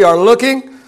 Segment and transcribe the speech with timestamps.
[0.00, 0.78] We are looking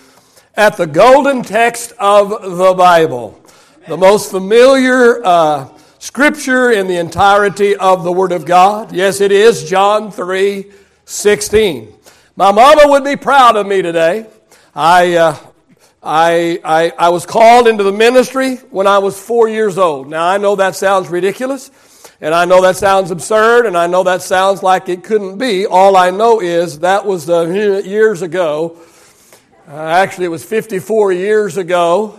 [0.55, 3.39] at the golden text of the Bible,
[3.87, 8.91] the most familiar uh, scripture in the entirety of the Word of God.
[8.91, 10.65] Yes, it is John 3
[11.05, 11.93] 16.
[12.37, 14.25] My mama would be proud of me today.
[14.75, 15.37] I, uh,
[16.03, 20.09] I, I, I was called into the ministry when I was four years old.
[20.09, 21.71] Now, I know that sounds ridiculous.
[22.23, 25.67] And I know that sounds absurd, and I know that sounds like it couldn't be.
[25.67, 28.81] All I know is that was years ago.
[29.69, 32.19] Uh, actually, it was 54 years ago,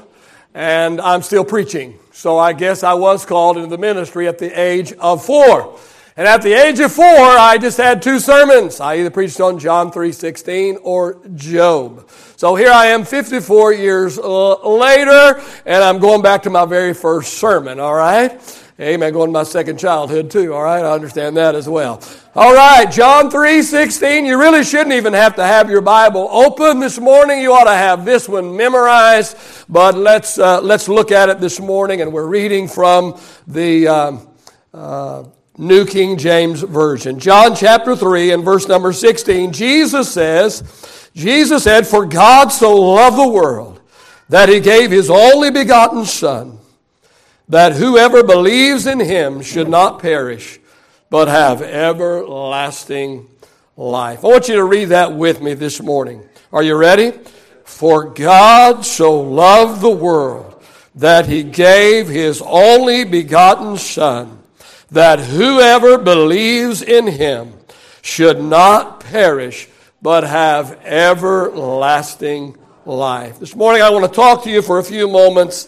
[0.53, 1.99] and I'm still preaching.
[2.13, 5.77] So I guess I was called into the ministry at the age of four.
[6.15, 8.79] And at the age of four, I just had two sermons.
[8.79, 12.09] I either preached on John 3.16 or Job.
[12.37, 16.93] So here I am 54 years uh, later, and I'm going back to my very
[16.93, 18.39] first sermon, all right?
[18.79, 19.13] Amen.
[19.13, 20.51] Going to my second childhood too.
[20.51, 20.83] All right.
[20.83, 22.01] I understand that as well.
[22.33, 22.91] All right.
[22.91, 24.25] John 3 16.
[24.25, 27.39] You really shouldn't even have to have your Bible open this morning.
[27.39, 29.37] You ought to have this one memorized.
[29.69, 32.01] But let's, uh, let's look at it this morning.
[32.01, 34.27] And we're reading from the um,
[34.73, 35.25] uh,
[35.59, 37.19] New King James Version.
[37.19, 39.53] John chapter 3 and verse number 16.
[39.53, 43.81] Jesus says, Jesus said, For God so loved the world
[44.29, 46.57] that he gave his only begotten Son
[47.49, 50.59] that whoever believes in him should not perish,
[51.09, 53.27] but have everlasting
[53.75, 54.23] life.
[54.23, 56.23] I want you to read that with me this morning.
[56.51, 57.13] Are you ready?
[57.65, 60.63] For God so loved the world
[60.95, 64.39] that he gave his only begotten Son,
[64.91, 67.53] that whoever believes in him
[68.01, 69.67] should not perish,
[70.01, 73.39] but have everlasting life.
[73.39, 75.67] This morning I want to talk to you for a few moments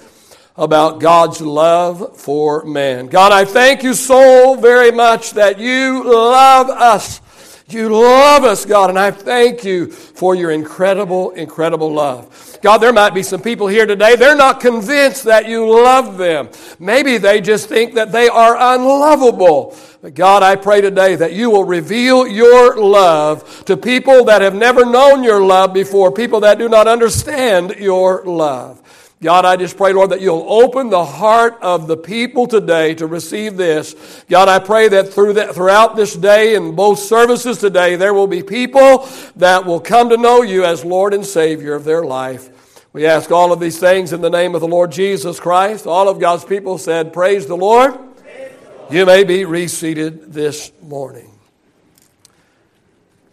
[0.58, 3.08] about God's love for man.
[3.08, 7.22] God, I thank you so very much that you love us.
[7.68, 12.60] You love us, God, and I thank you for your incredible, incredible love.
[12.62, 16.50] God, there might be some people here today, they're not convinced that you love them.
[16.78, 19.76] Maybe they just think that they are unlovable.
[20.04, 24.54] But God, I pray today that you will reveal your love to people that have
[24.54, 28.80] never known your love before, people that do not understand your love.
[29.26, 33.08] God, I just pray, Lord, that you'll open the heart of the people today to
[33.08, 33.96] receive this.
[34.30, 38.28] God, I pray that through that, throughout this day and both services today, there will
[38.28, 42.84] be people that will come to know you as Lord and Savior of their life.
[42.94, 45.88] We ask all of these things in the name of the Lord Jesus Christ.
[45.88, 47.96] All of God's people said, Praise the Lord.
[47.96, 48.94] Praise the Lord.
[48.94, 51.32] You may be reseated this morning.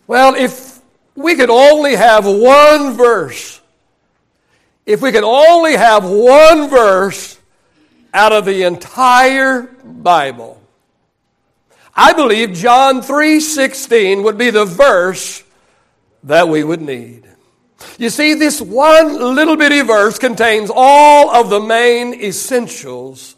[0.06, 0.80] Well, if
[1.14, 3.60] we could only have one verse
[4.86, 7.38] if we could only have one verse
[8.12, 10.60] out of the entire Bible,
[11.94, 15.42] I believe John 3:16 would be the verse
[16.24, 17.24] that we would need.
[17.98, 23.36] You see, this one little bitty verse contains all of the main essentials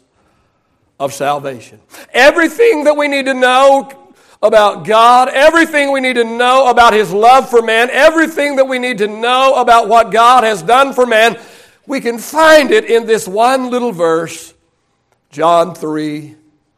[0.99, 1.81] of salvation.
[2.13, 3.89] Everything that we need to know
[4.47, 8.79] about God, everything we need to know about His love for man, everything that we
[8.79, 11.39] need to know about what God has done for man,
[11.87, 14.53] we can find it in this one little verse,
[15.31, 16.35] John 3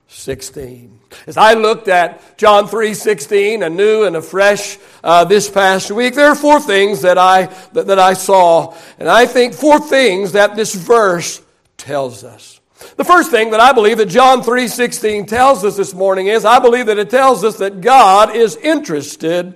[0.08, 1.00] 16.
[1.26, 6.28] As I looked at John 3 16, anew and afresh uh, this past week, there
[6.28, 10.56] are four things that I, that, that I saw, and I think four things that
[10.56, 11.42] this verse
[11.78, 12.57] tells us.
[12.96, 16.60] The first thing that I believe that John 3:16 tells us this morning is I
[16.60, 19.56] believe that it tells us that God is interested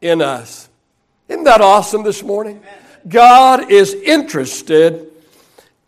[0.00, 0.68] in us.
[1.28, 2.62] Isn't that awesome this morning?
[3.08, 5.06] God is interested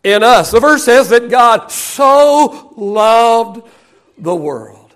[0.03, 0.51] in us.
[0.51, 3.67] The verse says that God so loved
[4.17, 4.93] the world.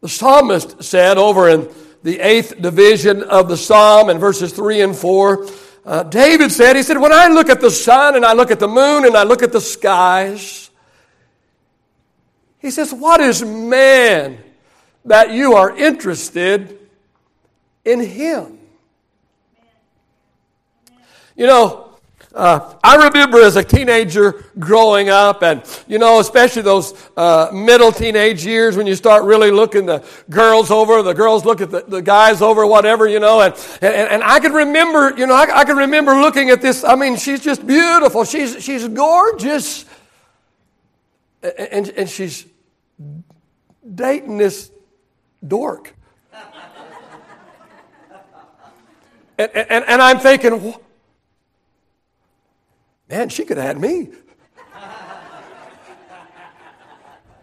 [0.00, 1.68] The psalmist said over in
[2.02, 5.46] the eighth division of the psalm in verses 3 and 4
[5.84, 8.60] uh, David said, he said, when I look at the sun and I look at
[8.60, 10.70] the moon and I look at the skies,
[12.58, 14.38] he says, what is man
[15.06, 16.78] that you are interested
[17.84, 18.58] in him?
[21.34, 21.89] You know,
[22.32, 27.90] uh, I remember as a teenager growing up, and you know, especially those uh, middle
[27.90, 31.82] teenage years when you start really looking the girls over, the girls look at the,
[31.82, 33.40] the guys over, whatever, you know.
[33.40, 36.84] And, and, and I can remember, you know, I, I can remember looking at this.
[36.84, 38.24] I mean, she's just beautiful.
[38.24, 39.84] She's, she's gorgeous.
[41.42, 42.46] And, and she's
[43.92, 44.70] dating this
[45.44, 45.96] dork.
[49.38, 50.74] and, and, and I'm thinking,
[53.10, 54.08] Man, she could have had me.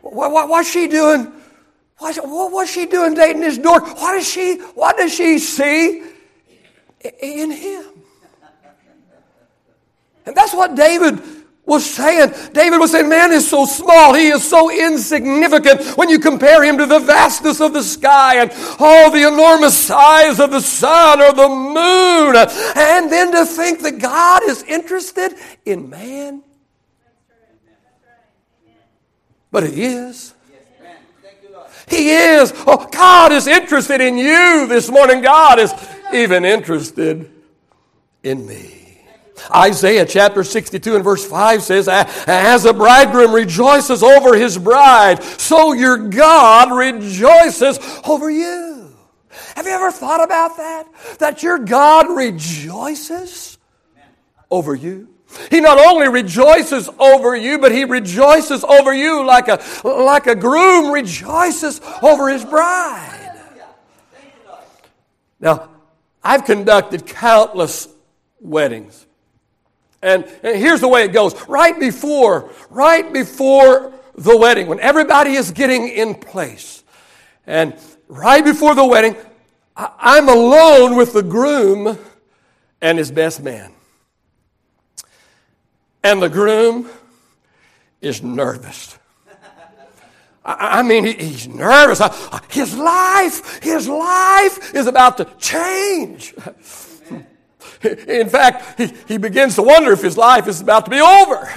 [0.02, 1.32] what, what, what's she doing?
[1.98, 3.84] What, what, what's she doing dating this dork?
[4.00, 6.04] What does she, what does she see
[7.02, 7.86] in him.
[10.26, 11.22] And that's what David
[11.68, 12.34] was saying.
[12.54, 14.14] David was saying, man is so small.
[14.14, 18.52] He is so insignificant when you compare him to the vastness of the sky and
[18.80, 22.36] all the enormous size of the sun or the moon.
[22.76, 25.34] And then to think that God is interested
[25.66, 26.42] in man.
[29.52, 30.34] But he is.
[31.90, 32.54] He is.
[32.66, 35.22] Oh, God is interested in you this morning.
[35.22, 35.74] God is
[36.14, 37.30] even interested
[38.24, 38.87] in me.
[39.54, 45.74] Isaiah chapter 62 and verse 5 says, As a bridegroom rejoices over his bride, so
[45.74, 48.96] your God rejoices over you.
[49.56, 50.88] Have you ever thought about that?
[51.20, 53.58] That your God rejoices
[54.52, 55.10] over you?
[55.50, 60.36] He not only rejoices over you, but he rejoices over you like a, like a
[60.36, 63.34] groom rejoices over his bride.
[65.40, 65.70] Now,
[66.24, 67.88] I've conducted countless
[68.40, 69.07] weddings.
[70.02, 71.34] And, and here's the way it goes.
[71.48, 76.84] Right before, right before the wedding, when everybody is getting in place,
[77.46, 77.76] and
[78.08, 79.16] right before the wedding,
[79.76, 81.98] I, am alone with the groom
[82.82, 83.74] and his best man.
[86.04, 86.90] And the groom
[88.02, 88.98] is nervous.
[90.50, 92.02] I, mean, he, he's nervous.
[92.50, 96.34] His life, his life is about to change.
[97.84, 101.50] In fact, he, he begins to wonder if his life is about to be over.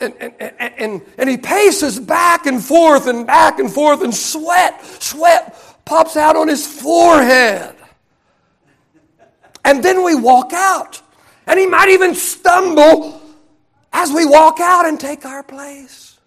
[0.00, 4.14] and, and, and, and, and he paces back and forth and back and forth, and
[4.14, 7.74] sweat, sweat pops out on his forehead.
[9.64, 11.02] And then we walk out.
[11.46, 13.20] And he might even stumble
[13.92, 16.18] as we walk out and take our place.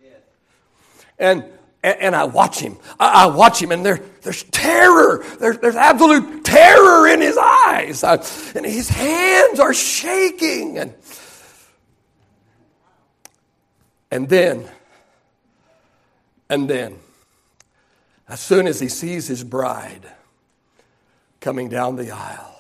[1.20, 1.44] And
[1.84, 2.78] and, and I watch him.
[3.00, 5.24] I, I, watch him, and there, there's terror.
[5.40, 8.04] There, there's absolute terror in his eyes.
[8.04, 8.16] I,
[8.56, 10.78] and his hands are shaking.
[10.78, 10.94] And,
[14.12, 14.70] and then,
[16.50, 16.98] and then,
[18.28, 20.06] as soon as he sees his bride
[21.40, 22.56] coming down the aisle,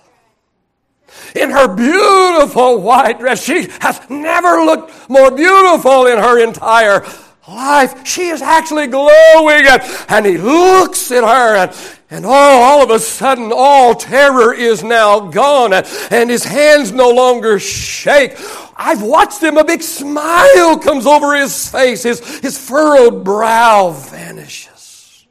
[1.35, 7.03] in her beautiful white dress, she has never looked more beautiful in her entire
[7.49, 8.05] life.
[8.05, 9.65] She is actually glowing.
[9.67, 14.83] And, and he looks at her and, and all of a sudden, all terror is
[14.83, 18.35] now gone and, and his hands no longer shake.
[18.75, 22.03] I've watched him, a big smile comes over his face.
[22.03, 25.27] His, his furrowed brow vanishes.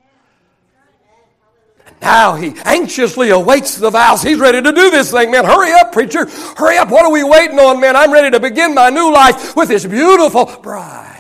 [1.86, 4.22] And now he anxiously awaits the vows.
[4.22, 5.46] He's ready to do this thing, man.
[5.46, 6.26] Hurry up, preacher.
[6.56, 6.90] Hurry up.
[6.90, 7.96] What are we waiting on, man?
[7.96, 11.17] I'm ready to begin my new life with this beautiful bride.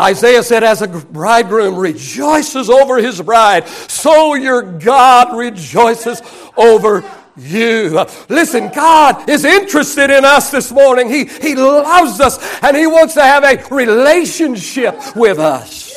[0.00, 6.22] Isaiah said, As a bridegroom rejoices over his bride, so your God rejoices
[6.56, 7.04] over
[7.36, 8.04] you.
[8.28, 11.08] Listen, God is interested in us this morning.
[11.08, 15.90] He, he loves us and He wants to have a relationship with us.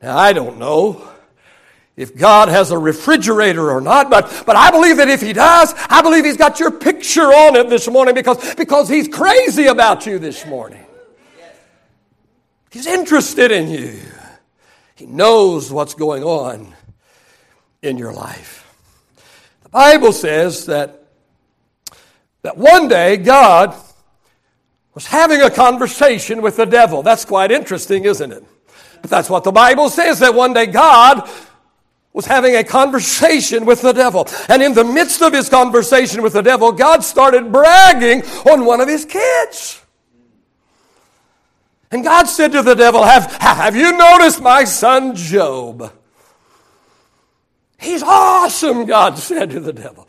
[0.00, 1.08] Now, I don't know
[1.94, 5.74] if God has a refrigerator or not, but, but I believe that if He does,
[5.88, 10.06] I believe He's got your picture on it this morning because, because He's crazy about
[10.06, 10.81] you this morning.
[12.72, 14.00] He's interested in you.
[14.94, 16.72] He knows what's going on
[17.82, 18.66] in your life.
[19.62, 21.04] The Bible says that,
[22.40, 23.74] that one day God
[24.94, 27.02] was having a conversation with the devil.
[27.02, 28.44] That's quite interesting, isn't it?
[29.02, 31.28] But that's what the Bible says that one day God
[32.14, 34.26] was having a conversation with the devil.
[34.48, 38.80] And in the midst of his conversation with the devil, God started bragging on one
[38.80, 39.81] of his kids.
[41.92, 45.92] And God said to the devil, Have, have you noticed my son Job?
[47.78, 50.08] He's awesome, God said to the devil.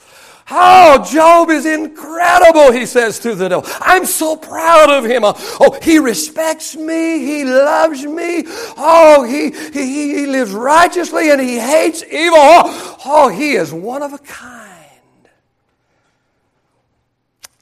[0.49, 3.69] Oh, Job is incredible, he says to the devil.
[3.79, 5.23] I'm so proud of him.
[5.25, 7.19] Oh, he respects me.
[7.19, 8.43] He loves me.
[8.77, 12.37] Oh, he, he, he lives righteously and he hates evil.
[12.37, 14.69] Oh, oh, he is one of a kind.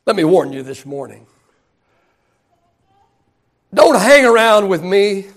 [0.05, 1.27] Let me warn you this morning.
[3.73, 5.27] Don't hang around with me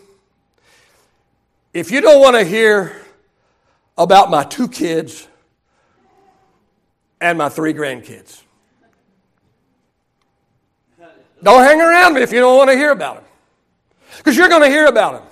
[1.72, 3.00] if you don't want to hear
[3.96, 5.28] about my two kids
[7.20, 8.42] and my three grandkids.
[11.42, 13.24] Don't hang around me if you don't want to hear about them.
[14.16, 15.28] Because you're going to hear about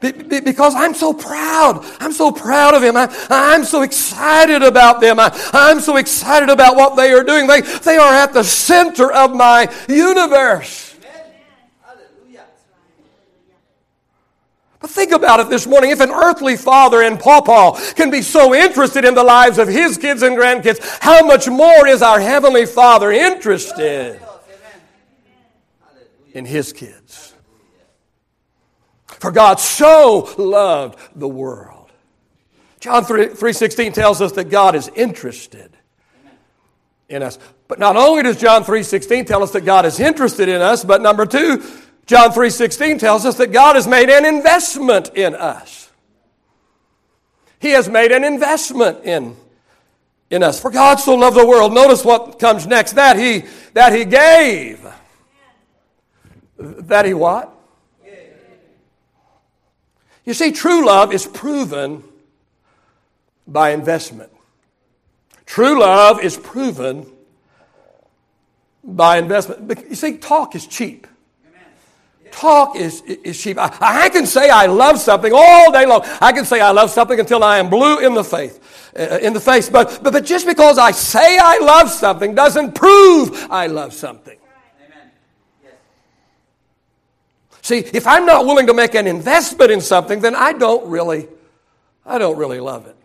[0.00, 0.14] them.
[0.44, 1.84] because I'm so proud.
[2.00, 2.96] I'm so proud of him.
[2.96, 5.18] I, am so excited about them.
[5.18, 7.46] I, am so excited about what they are doing.
[7.46, 10.85] They, they are at the center of my universe.
[14.86, 15.90] But think about it this morning.
[15.90, 19.98] If an earthly father and pawpaw can be so interested in the lives of his
[19.98, 24.20] kids and grandkids, how much more is our Heavenly Father interested
[26.32, 27.34] in his kids?
[29.06, 31.90] For God so loved the world.
[32.78, 35.76] John 3, 3.16 tells us that God is interested
[37.08, 37.40] in us.
[37.66, 41.02] But not only does John 3.16 tell us that God is interested in us, but
[41.02, 41.64] number two,
[42.06, 45.90] John 3:16 tells us that God has made an investment in us.
[47.58, 49.36] He has made an investment in,
[50.30, 50.60] in us.
[50.60, 51.74] For God so loved the world.
[51.74, 52.92] Notice what comes next.
[52.92, 54.86] That he that he gave.
[56.58, 57.52] That he what?
[60.24, 62.02] You see, true love is proven
[63.46, 64.30] by investment.
[65.44, 67.06] True love is proven
[68.82, 69.86] by investment.
[69.88, 71.06] You see, talk is cheap.
[72.32, 73.58] Talk is, is cheap.
[73.58, 76.02] I, I, can say I love something all day long.
[76.20, 78.58] I can say I love something until I am blue in the face.
[78.98, 79.68] Uh, in the face.
[79.68, 84.38] But, but, but just because I say I love something doesn't prove I love something.
[87.62, 91.26] See, if I'm not willing to make an investment in something, then I don't really,
[92.04, 92.96] I don't really love it.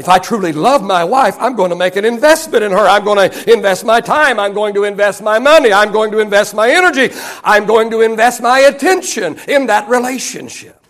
[0.00, 2.78] If I truly love my wife, I'm going to make an investment in her.
[2.78, 4.40] I'm going to invest my time.
[4.40, 5.74] I'm going to invest my money.
[5.74, 7.14] I'm going to invest my energy.
[7.44, 10.82] I'm going to invest my attention in that relationship.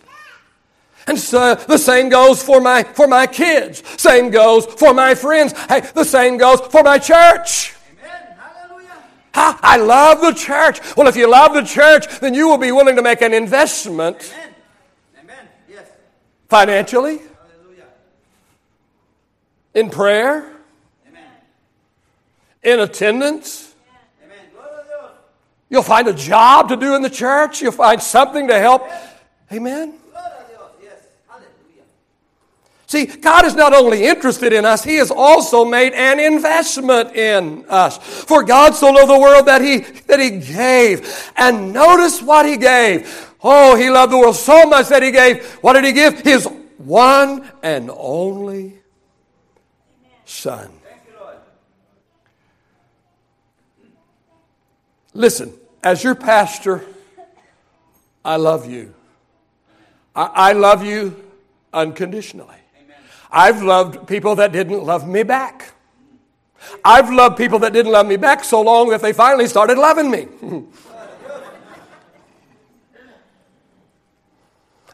[1.07, 3.83] And so the same goes for my, for my kids.
[4.01, 5.51] Same goes for my friends.
[5.67, 7.75] Hey, the same goes for my church.
[9.33, 10.79] I, I love the church.
[10.95, 14.33] Well, if you love the church, then you will be willing to make an investment
[14.33, 14.55] Amen.
[15.21, 15.49] Amen.
[15.69, 15.85] Yes.
[16.47, 17.19] financially,
[19.73, 20.51] in prayer,
[21.07, 21.23] Amen.
[22.63, 23.73] in attendance.
[24.23, 24.45] Amen.
[25.69, 27.61] You'll find a job to do in the church.
[27.61, 28.89] You'll find something to help.
[29.51, 29.95] Amen.
[32.91, 37.63] See, God is not only interested in us, He has also made an investment in
[37.69, 37.97] us.
[37.97, 41.31] For God so loved the world that He, that He gave.
[41.37, 43.33] And notice what He gave.
[43.41, 45.45] Oh, He loved the world so much that He gave.
[45.61, 46.19] What did He give?
[46.19, 46.45] His
[46.79, 48.80] one and only
[50.31, 50.71] Son.
[55.13, 56.85] Listen, as your pastor,
[58.23, 58.93] I love you.
[60.15, 61.21] I, I love you
[61.73, 62.55] unconditionally.
[63.29, 65.73] I've loved people that didn't love me back.
[66.83, 70.09] I've loved people that didn't love me back so long that they finally started loving
[70.09, 70.27] me.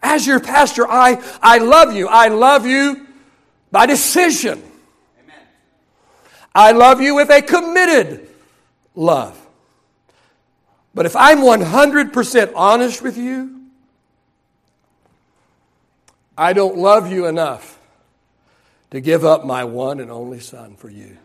[0.02, 2.08] As your pastor, I, I love you.
[2.08, 3.06] I love you
[3.72, 4.64] by decision.
[6.58, 8.28] I love you with a committed
[8.96, 9.40] love.
[10.96, 13.62] But if I'm 100% honest with you,
[16.36, 17.78] I don't love you enough
[18.90, 21.20] to give up my one and only son for you.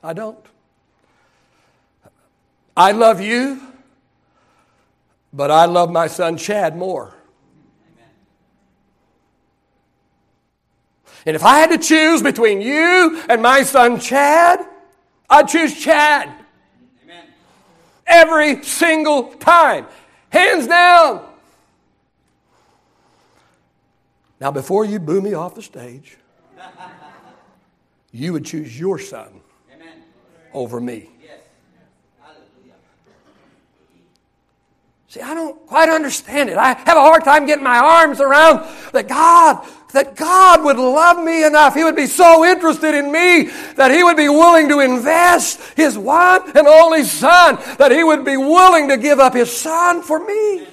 [0.00, 0.46] I don't.
[2.76, 3.60] I love you,
[5.32, 7.17] but I love my son Chad more.
[11.28, 14.66] And if I had to choose between you and my son Chad,
[15.28, 16.26] I'd choose Chad.
[17.04, 17.24] Amen.
[18.06, 19.84] Every single time.
[20.30, 21.28] Hands down.
[24.40, 26.16] Now, before you boo me off the stage,
[28.10, 30.02] you would choose your son Amen.
[30.54, 31.10] over me.
[35.08, 36.58] See, I don't quite understand it.
[36.58, 41.24] I have a hard time getting my arms around that God, that God would love
[41.24, 41.74] me enough.
[41.74, 43.44] He would be so interested in me
[43.76, 48.24] that He would be willing to invest His one and only Son, that He would
[48.24, 50.66] be willing to give up His Son for me.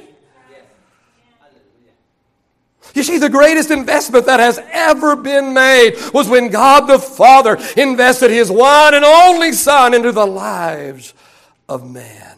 [2.93, 7.57] You see, the greatest investment that has ever been made was when God the Father
[7.75, 11.13] invested His one and only Son into the lives
[11.67, 12.34] of man.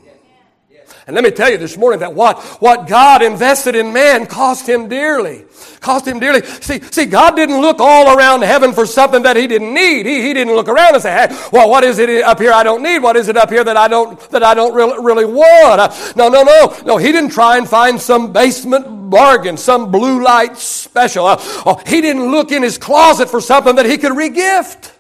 [1.08, 4.68] And let me tell you this morning that what, what God invested in man cost
[4.68, 5.46] him dearly.
[5.80, 6.42] Cost him dearly.
[6.42, 10.06] See, see, God didn't look all around heaven for something that he didn't need.
[10.06, 12.62] He, he didn't look around and say, hey, well, what is it up here I
[12.64, 13.00] don't need?
[13.00, 15.80] What is it up here that I don't, that I don't really, really want?
[15.80, 16.76] Uh, no, no, no.
[16.86, 21.26] No, he didn't try and find some basement bargain, some blue light special.
[21.26, 24.92] Uh, oh, he didn't look in his closet for something that he could regift.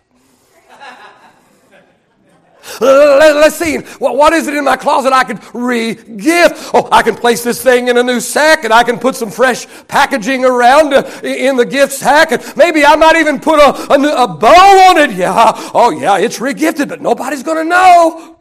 [2.82, 3.78] Let, us see.
[4.00, 6.72] What is it in my closet I could re-gift?
[6.74, 9.32] Oh, I can place this thing in a new sack and I can put some
[9.32, 12.32] fresh packaging around uh, in the gift sack.
[12.32, 15.12] And maybe I might even put a, a, a bow on it.
[15.12, 15.54] Yeah.
[15.74, 18.37] Oh, yeah, it's re-gifted, but nobody's going to know.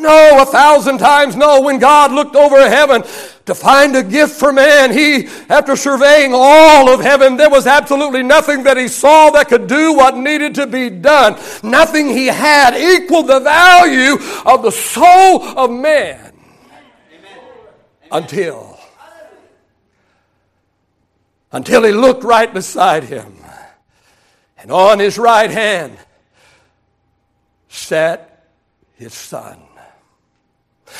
[0.00, 1.60] No, a thousand times no.
[1.60, 3.02] When God looked over heaven
[3.44, 8.22] to find a gift for man, he, after surveying all of heaven, there was absolutely
[8.22, 11.38] nothing that he saw that could do what needed to be done.
[11.62, 14.16] Nothing he had equaled the value
[14.46, 16.32] of the soul of man.
[18.10, 18.78] Until,
[21.52, 23.36] until he looked right beside him.
[24.58, 25.96] And on his right hand
[27.68, 28.46] sat
[28.96, 29.62] his son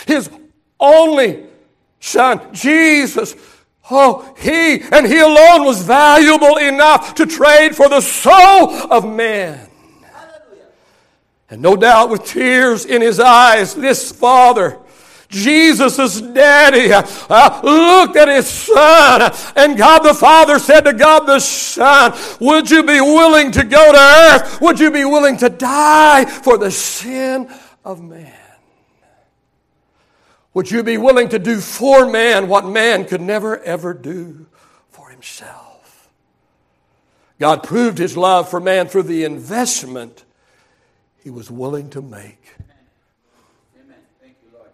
[0.07, 0.31] his
[0.79, 1.47] only
[2.01, 3.35] son, Jesus.
[3.91, 9.69] Oh, he and he alone was valuable enough to trade for the soul of man.
[11.51, 14.79] And no doubt with tears in his eyes, this father,
[15.29, 21.41] Jesus' daddy, uh, looked at his son, and God the Father said to God the
[21.41, 24.61] Son, Would you be willing to go to earth?
[24.61, 27.49] Would you be willing to die for the sin
[27.85, 28.40] of man?
[30.61, 34.45] Would you be willing to do for man what man could never ever do
[34.91, 36.11] for himself?
[37.39, 40.23] God proved his love for man through the investment
[41.25, 42.45] he was willing to make.
[43.75, 43.97] Amen.
[44.21, 44.69] Thank you, Lord.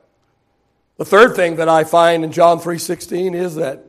[0.97, 3.85] The third thing that I find in John 3:16 is that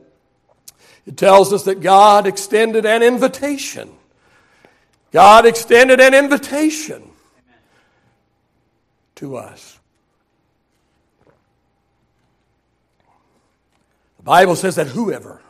[1.04, 3.90] it tells us that God extended an invitation.
[5.10, 7.10] God extended an invitation
[9.16, 9.77] to us.
[14.28, 15.40] Bible says that whoever,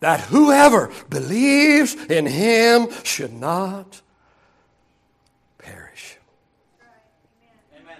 [0.00, 4.02] that whoever believes in him should not
[5.56, 6.18] perish.
[7.80, 7.98] Amen.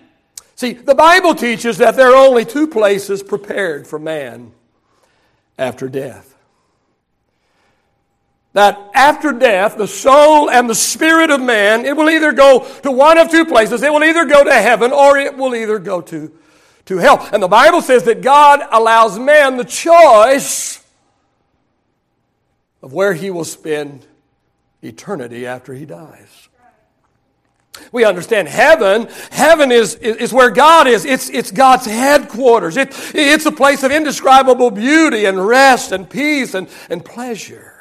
[0.57, 4.51] See, the Bible teaches that there are only two places prepared for man
[5.59, 6.35] after death.
[8.53, 12.91] That after death, the soul and the spirit of man, it will either go to
[12.91, 13.85] one of two places.
[13.85, 16.33] It will either go to heaven or it will either go to
[16.87, 17.29] to hell.
[17.33, 20.83] And the Bible says that God allows man the choice
[22.83, 24.07] of where he will spend
[24.83, 26.49] eternity after he dies.
[27.91, 29.09] We understand heaven.
[29.31, 31.05] Heaven is, is where God is.
[31.05, 32.77] It's, it's God's headquarters.
[32.77, 37.73] It, it's a place of indescribable beauty and rest and peace and, and pleasure.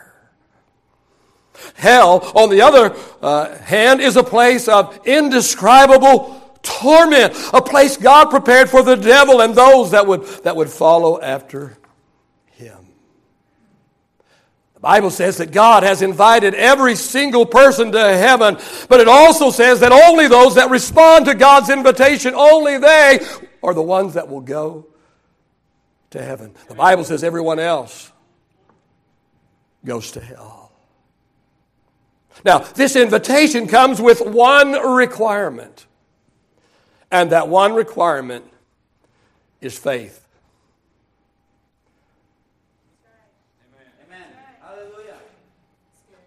[1.76, 8.30] Hell, on the other uh, hand, is a place of indescribable torment, a place God
[8.30, 11.78] prepared for the devil and those that would, that would follow after
[12.52, 12.88] him.
[14.74, 18.58] The Bible says that God has invited every single person to heaven,
[18.90, 23.20] but it also says that only those that respond to God's invitation, only they
[23.62, 24.88] are the ones that will go
[26.10, 26.54] to heaven.
[26.68, 28.12] The Bible says everyone else
[29.86, 30.72] goes to hell.
[32.46, 35.86] Now, this invitation comes with one requirement.
[37.14, 38.44] And that one requirement
[39.62, 40.20] is faith.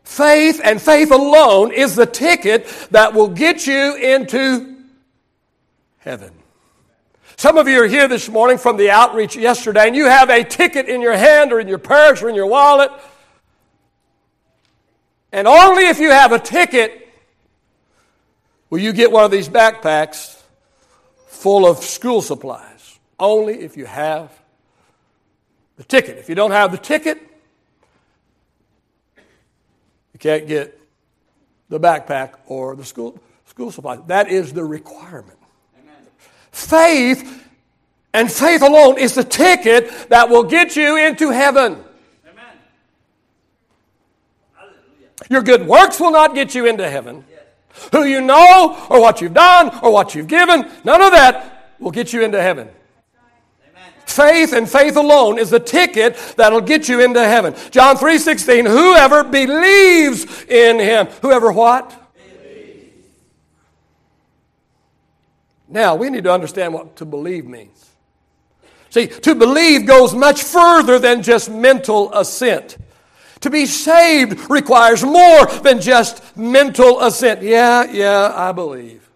[0.05, 4.77] Faith and faith alone is the ticket that will get you into
[5.99, 6.33] heaven.
[7.37, 10.45] Some of you are here this morning from the outreach yesterday, and you have a
[10.45, 12.93] ticket in your hand or in your purse or in your wallet.
[15.33, 17.09] And only if you have a ticket
[18.71, 20.36] will you get one of these backpacks
[21.47, 22.99] full of school supplies.
[23.21, 24.33] Only if you have
[25.77, 26.19] the ticket.
[26.19, 27.23] If you don't have the ticket,
[30.13, 30.77] you can't get
[31.69, 34.01] the backpack or the school, school supplies.
[34.09, 35.39] That is the requirement.
[35.81, 35.95] Amen.
[36.51, 37.49] Faith
[38.13, 41.75] and faith alone is the ticket that will get you into heaven.
[42.29, 42.57] Amen.
[45.31, 47.25] Your good works will not get you into heaven
[47.93, 50.71] who you know or what you've done or what you've given.
[50.85, 52.69] None of that will get you into heaven.
[54.07, 57.55] Faith and faith alone is the ticket that'll get you into heaven.
[57.71, 61.09] John 3:16, whoever believes in him.
[61.23, 61.93] Whoever what?
[65.69, 67.91] Now, we need to understand what to believe means.
[68.91, 72.79] See, to believe goes much further than just mental assent.
[73.47, 77.43] To be saved requires more than just mental assent.
[77.43, 79.09] Yeah, yeah, I believe.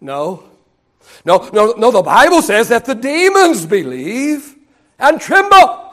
[0.00, 0.44] No.
[1.22, 4.56] No, no, no, the Bible says that the demons believe
[4.98, 5.92] and tremble.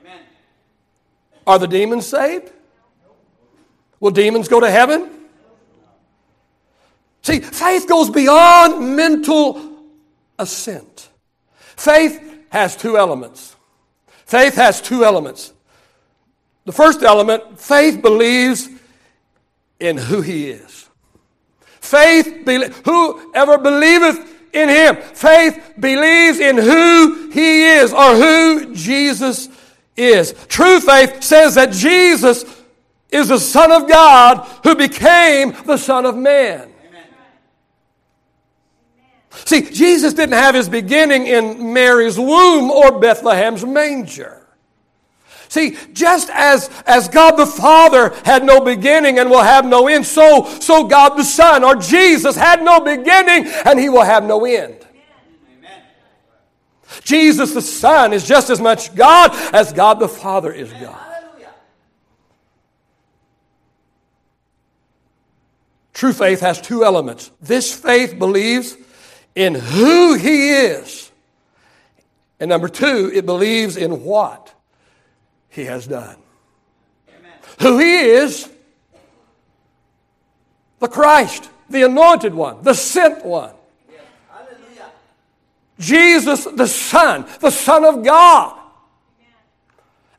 [0.00, 0.20] Amen.
[1.46, 2.50] Are the demons saved?
[4.00, 5.10] Will demons go to heaven?
[7.20, 9.60] See, faith goes beyond mental
[10.38, 11.10] assent.
[11.60, 13.56] Faith has two elements.
[14.24, 15.52] Faith has two elements.
[16.66, 18.68] The first element faith believes
[19.80, 20.88] in who He is.
[21.80, 24.96] Faith, be- whoever believeth in him.
[24.96, 29.48] Faith believes in who he is or who Jesus
[29.96, 30.34] is.
[30.48, 32.44] True faith says that Jesus
[33.10, 36.72] is the Son of God who became the Son of Man.
[39.44, 44.35] See, Jesus didn't have his beginning in Mary's womb or Bethlehem's manger.
[45.48, 50.06] See, just as, as God the Father had no beginning and will have no end,
[50.06, 54.44] so, so God the Son or Jesus had no beginning and he will have no
[54.44, 54.84] end.
[55.58, 55.82] Amen.
[57.02, 61.06] Jesus the Son is just as much God as God the Father is God.
[65.96, 67.30] True faith has two elements.
[67.40, 68.76] This faith believes
[69.34, 71.10] in who He is.
[72.38, 74.52] And number two, it believes in what
[75.56, 76.16] He has done.
[77.08, 77.32] Amen.
[77.62, 78.46] Who He is,
[80.80, 83.54] the Christ, the anointed one, the sent one.
[85.78, 88.58] Jesus, the Son, the Son of God.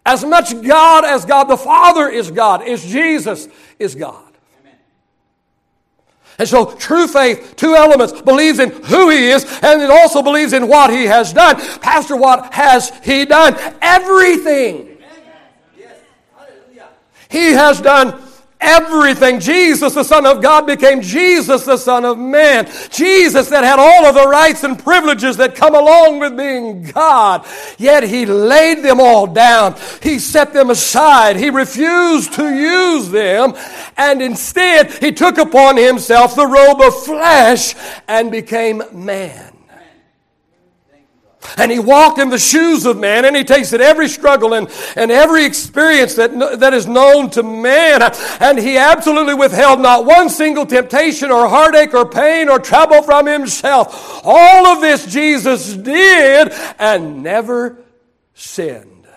[0.06, 3.47] As much God as God the Father is God, is Jesus
[3.78, 4.23] is God.
[6.39, 10.54] And so true faith, two elements, believes in who he is and it also believes
[10.54, 11.56] in what he has done.
[11.80, 13.56] Pastor, what has he done?
[13.82, 14.87] Everything.
[17.30, 18.20] He has done
[18.60, 19.40] everything.
[19.40, 22.70] Jesus, the Son of God, became Jesus, the Son of Man.
[22.90, 27.46] Jesus that had all of the rights and privileges that come along with being God.
[27.78, 29.76] Yet He laid them all down.
[30.02, 31.36] He set them aside.
[31.36, 33.54] He refused to use them.
[33.98, 37.76] And instead, He took upon Himself the robe of flesh
[38.08, 39.57] and became man.
[41.55, 45.12] And he walked in the shoes of man and he tasted every struggle and, and
[45.12, 48.01] every experience that, that is known to man.
[48.39, 53.25] And he absolutely withheld not one single temptation or heartache or pain or trouble from
[53.25, 54.21] himself.
[54.23, 57.77] All of this Jesus did and never
[58.33, 59.07] sinned.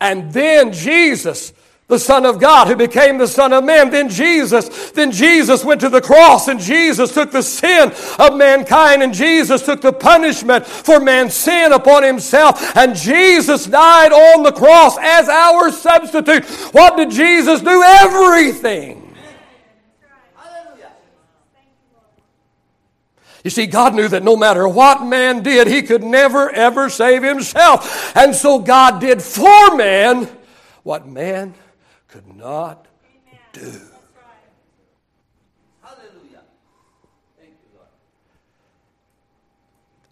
[0.00, 1.52] And then Jesus
[1.88, 3.88] the Son of God who became the Son of Man.
[3.88, 9.02] Then Jesus, then Jesus went to the cross and Jesus took the sin of mankind
[9.02, 14.52] and Jesus took the punishment for man's sin upon himself and Jesus died on the
[14.52, 16.44] cross as our substitute.
[16.74, 17.82] What did Jesus do?
[17.82, 19.06] Everything.
[23.44, 27.22] You see, God knew that no matter what man did, he could never ever save
[27.22, 28.14] himself.
[28.14, 30.28] And so God did for man
[30.82, 31.54] what man
[32.08, 33.40] could not Amen.
[33.52, 33.60] do.
[33.70, 34.34] Right.
[35.82, 36.42] Hallelujah.
[37.38, 37.88] Thank you, Lord.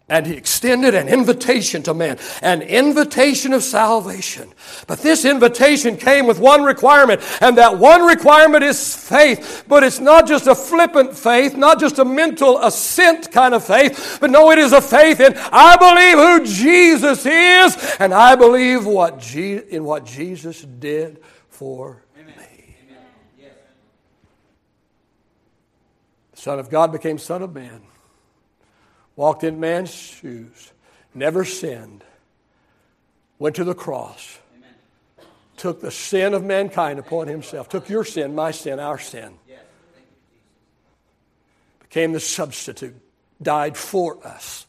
[0.07, 4.53] And he extended an invitation to man, an invitation of salvation.
[4.85, 9.65] But this invitation came with one requirement, and that one requirement is faith.
[9.67, 14.19] But it's not just a flippant faith, not just a mental assent kind of faith,
[14.21, 18.85] but no, it is a faith in I believe who Jesus is, and I believe
[18.85, 21.23] what Je- in what Jesus did
[21.57, 22.35] for Amen.
[22.37, 22.75] me.
[22.85, 23.03] Amen.
[23.39, 23.53] Yes.
[26.33, 27.81] The Son of God became Son of Man,
[29.15, 30.71] walked in man's shoes,
[31.15, 32.03] never sinned,
[33.39, 34.69] went to the cross, Amen.
[35.57, 39.61] took the sin of mankind upon himself, took your sin, my sin, our sin, yes.
[41.79, 43.01] became the substitute,
[43.41, 44.66] died for us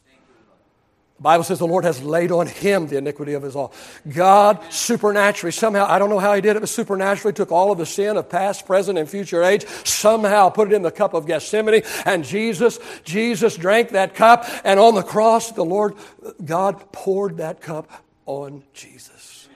[1.21, 3.73] Bible says the Lord has laid on him the iniquity of us all.
[4.07, 7.77] God supernaturally, somehow, I don't know how he did it, but supernaturally took all of
[7.77, 11.27] the sin of past, present, and future age, somehow put it in the cup of
[11.27, 15.95] Gethsemane, and Jesus, Jesus drank that cup, and on the cross, the Lord
[16.43, 17.91] God poured that cup
[18.25, 19.49] on Jesus.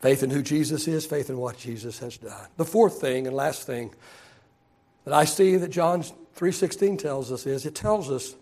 [0.00, 2.46] Faith in who Jesus is, faith in what Jesus has done.
[2.58, 3.94] The fourth thing and last thing
[5.04, 8.34] that I see that John's 3:16 tells us is it tells us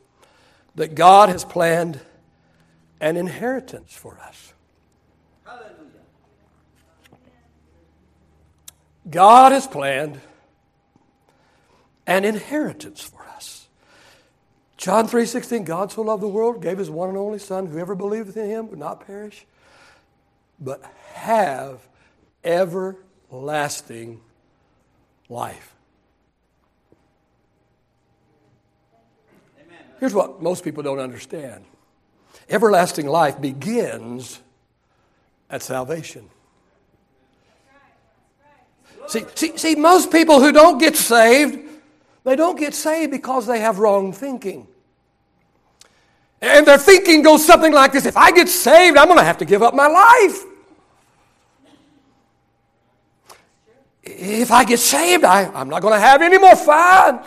[0.74, 2.00] that God has planned
[3.00, 4.52] an inheritance for us.
[5.44, 5.72] Hallelujah.
[9.10, 10.20] God has planned
[12.06, 13.68] an inheritance for us.
[14.76, 18.36] John 3:16 God so loved the world gave his one and only son whoever believeth
[18.36, 19.46] in him would not perish
[20.58, 20.82] but
[21.14, 21.80] have
[22.44, 24.20] everlasting
[25.28, 25.74] life.
[30.02, 31.64] Here's what most people don't understand
[32.50, 34.40] everlasting life begins
[35.48, 36.28] at salvation.
[39.06, 41.56] See, see, see, most people who don't get saved,
[42.24, 44.66] they don't get saved because they have wrong thinking.
[46.40, 49.38] And their thinking goes something like this if I get saved, I'm going to have
[49.38, 50.42] to give up my life.
[54.02, 57.24] if I get saved, I, I'm not going to have any more fun.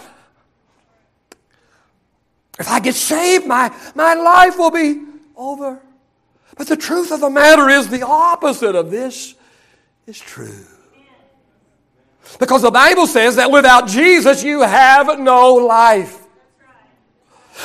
[2.59, 5.01] If I get saved, my, my life will be
[5.35, 5.81] over.
[6.57, 9.35] But the truth of the matter is the opposite of this
[10.07, 10.65] is true.
[12.39, 16.21] Because the Bible says that without Jesus you have no life.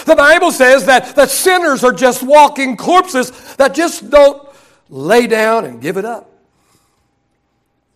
[0.06, 4.48] The Bible says that, that sinners are just walking corpses that just don't
[4.88, 6.30] lay down and give it up.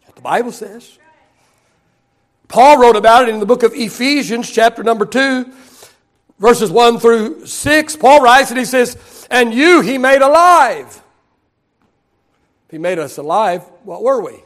[0.04, 0.98] What the Bible says.
[2.48, 5.52] Paul wrote about it in the book of Ephesians, chapter number 2,
[6.44, 7.96] verses 1 through 6.
[7.96, 11.02] Paul writes and he says, And you he made alive.
[12.66, 14.42] If he made us alive, what were we?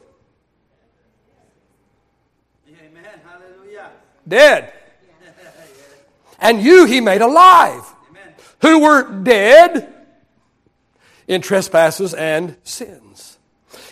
[2.68, 3.20] Amen.
[3.26, 3.90] Hallelujah.
[4.26, 4.72] Dead.
[6.40, 8.32] And you he made alive, Amen.
[8.61, 9.92] who were dead
[11.26, 13.38] in trespasses and sins,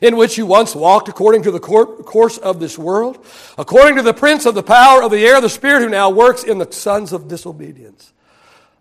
[0.02, 3.24] in which you once walked according to the cour- course of this world,
[3.58, 6.44] according to the prince of the power of the air, the spirit who now works
[6.44, 8.12] in the sons of disobedience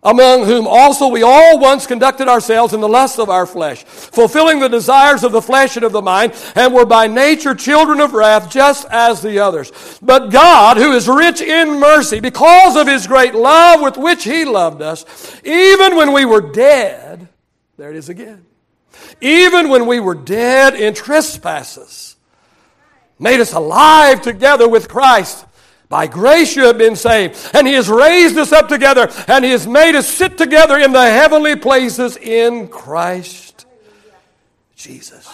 [0.06, 4.60] among whom also we all once conducted ourselves in the lusts of our flesh, fulfilling
[4.60, 8.12] the desires of the flesh and of the mind, and were by nature children of
[8.12, 9.98] wrath, just as the others.
[10.00, 14.44] But God, who is rich in mercy, because of his great love with which he
[14.44, 15.04] loved us,
[15.44, 17.28] even when we were dead,
[17.76, 18.46] there it is again,
[19.20, 22.16] even when we were dead in trespasses,
[23.18, 25.44] made us alive together with Christ.
[25.88, 27.50] By grace you have been saved.
[27.54, 30.92] And He has raised us up together and He has made us sit together in
[30.92, 33.66] the heavenly places in Christ
[34.74, 35.28] Jesus.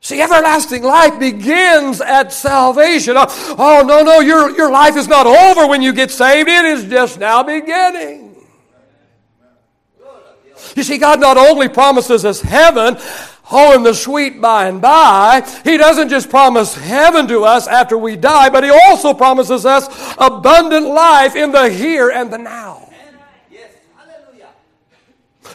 [0.00, 3.14] See, everlasting life begins at salvation.
[3.18, 3.26] Oh,
[3.58, 6.48] oh, no, no, your, your life is not over when you get saved.
[6.48, 8.27] It is just now beginning.
[10.78, 12.96] You see, God not only promises us heaven,
[13.50, 17.98] oh, in the sweet by and by, He doesn't just promise heaven to us after
[17.98, 19.88] we die, but He also promises us
[20.18, 22.84] abundant life in the here and the now.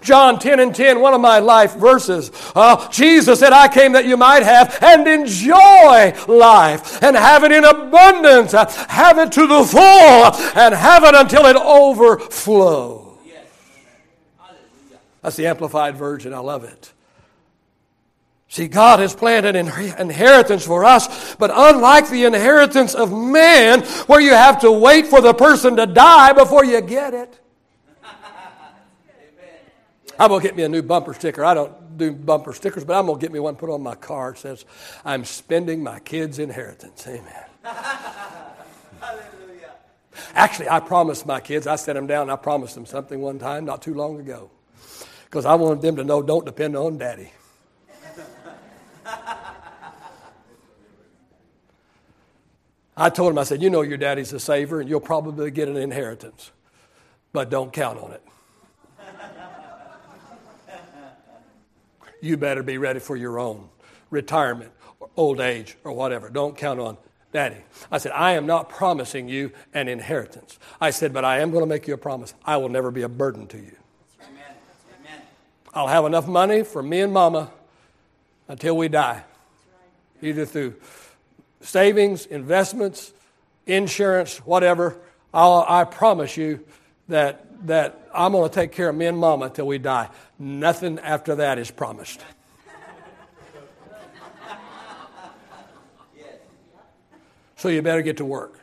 [0.01, 2.29] John 10 and 10, one of my life verses.
[2.53, 7.53] Uh, Jesus said, I came that you might have and enjoy life and have it
[7.53, 13.02] in abundance, uh, have it to the full, and have it until it overflows.
[15.23, 16.33] That's the Amplified Version.
[16.33, 16.93] I love it.
[18.49, 24.21] See, God has planned an inheritance for us, but unlike the inheritance of man, where
[24.21, 27.39] you have to wait for the person to die before you get it.
[30.19, 31.43] I'm going to get me a new bumper sticker.
[31.43, 33.95] I don't do bumper stickers, but I'm going to get me one put on my
[33.95, 34.33] car.
[34.33, 34.65] It says,
[35.03, 37.07] I'm spending my kid's inheritance.
[37.07, 37.45] Amen.
[40.35, 43.65] Actually, I promised my kids, I set them down, I promised them something one time
[43.65, 44.51] not too long ago.
[45.33, 47.31] Because I wanted them to know don't depend on daddy.
[52.95, 55.67] I told him, I said, You know your daddy's a saver and you'll probably get
[55.67, 56.51] an inheritance,
[57.31, 58.21] but don't count on it.
[62.21, 63.69] you better be ready for your own
[64.11, 66.29] retirement or old age or whatever.
[66.29, 66.95] Don't count on
[67.31, 67.63] daddy.
[67.91, 70.59] I said, I am not promising you an inheritance.
[70.79, 72.35] I said, but I am going to make you a promise.
[72.45, 73.77] I will never be a burden to you.
[75.73, 77.49] I'll have enough money for me and mama
[78.47, 79.23] until we die,
[80.21, 80.75] either through
[81.61, 83.11] savings, investments,
[83.65, 84.97] insurance, whatever.
[85.33, 86.63] I'll, I promise you
[87.07, 90.09] that, that I'm going to take care of me and mama until we die.
[90.37, 92.21] Nothing after that is promised.
[97.55, 98.59] So you better get to work.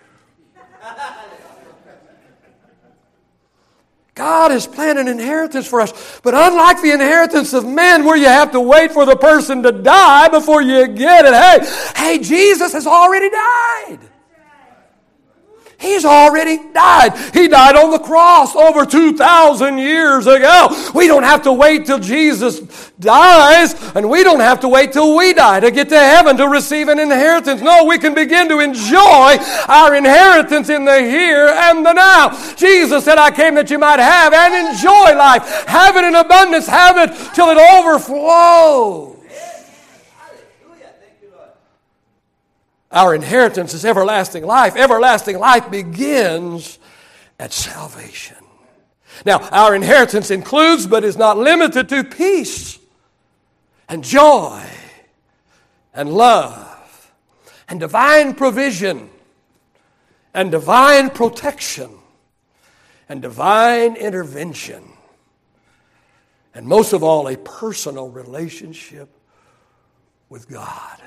[4.20, 6.20] God has planned an inheritance for us.
[6.22, 9.72] But unlike the inheritance of men, where you have to wait for the person to
[9.72, 11.58] die before you get it, hey,
[11.96, 13.98] hey, Jesus has already died.
[15.80, 17.16] He's already died.
[17.32, 20.90] He died on the cross over 2,000 years ago.
[20.94, 22.60] We don't have to wait till Jesus
[23.00, 26.48] dies, and we don't have to wait till we die to get to heaven to
[26.48, 27.62] receive an inheritance.
[27.62, 29.38] No, we can begin to enjoy
[29.68, 32.54] our inheritance in the here and the now.
[32.56, 35.64] Jesus said, I came that you might have and enjoy life.
[35.66, 36.66] Have it in abundance.
[36.66, 39.16] Have it till it overflows.
[40.18, 40.92] Hallelujah.
[41.00, 41.50] Thank you, Lord.
[42.90, 44.76] Our inheritance is everlasting life.
[44.76, 46.78] Everlasting life begins
[47.38, 48.36] at salvation.
[49.24, 52.78] Now, our inheritance includes, but is not limited to, peace
[53.88, 54.62] and joy
[55.92, 57.12] and love
[57.68, 59.10] and divine provision
[60.34, 61.90] and divine protection
[63.08, 64.84] and divine intervention.
[66.54, 69.08] And most of all, a personal relationship
[70.28, 71.00] with God.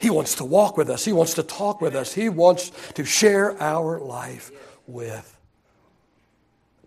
[0.00, 1.04] He wants to walk with us.
[1.04, 2.14] He wants to talk with us.
[2.14, 4.50] He wants to share our life
[4.86, 5.36] with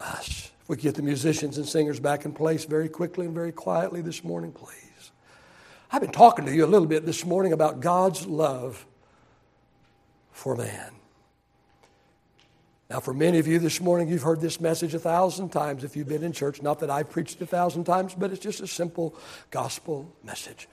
[0.02, 0.52] us.
[0.62, 4.02] If we get the musicians and singers back in place very quickly and very quietly
[4.02, 5.12] this morning, please.
[5.91, 8.84] I've been talking to you a little bit this morning about God's love
[10.32, 10.91] for man.
[12.89, 15.95] Now, for many of you this morning, you've heard this message a thousand times if
[15.95, 16.63] you've been in church.
[16.63, 19.15] Not that I've preached a thousand times, but it's just a simple
[19.52, 20.67] gospel message.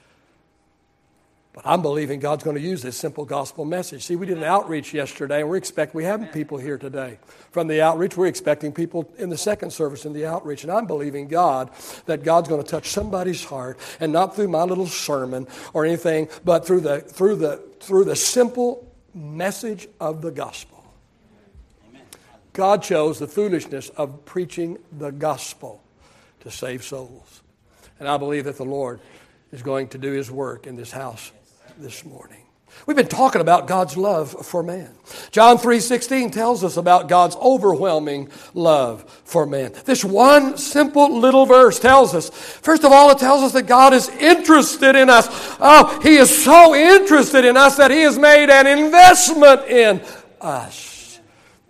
[1.53, 4.05] But I'm believing God's going to use this simple gospel message.
[4.05, 7.19] See, we did an outreach yesterday, and we expect we have people here today
[7.51, 8.17] from the outreach.
[8.17, 10.63] We're expecting people in the second service in the outreach.
[10.63, 11.71] And I'm believing God
[12.07, 16.29] that God's going to touch somebody's heart, and not through my little sermon or anything,
[16.45, 20.85] but through the, through the, through the simple message of the gospel.
[22.53, 25.83] God chose the foolishness of preaching the gospel
[26.41, 27.43] to save souls.
[27.99, 29.01] And I believe that the Lord
[29.51, 31.33] is going to do his work in this house
[31.81, 32.37] this morning.
[32.87, 34.91] We've been talking about God's love for man.
[35.31, 39.73] John 3:16 tells us about God's overwhelming love for man.
[39.85, 43.93] This one simple little verse tells us, first of all, it tells us that God
[43.93, 45.29] is interested in us.
[45.61, 50.03] Oh, he is so interested in us that he has made an investment in
[50.41, 51.19] us.